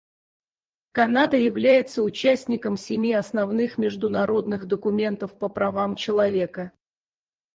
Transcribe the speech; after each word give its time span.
Канада 0.93 1.37
является 1.37 2.01
участником 2.01 2.75
семи 2.75 3.13
основных 3.13 3.77
международных 3.77 4.65
документов 4.67 5.37
по 5.37 5.47
правам 5.47 5.95
человека. 5.95 6.71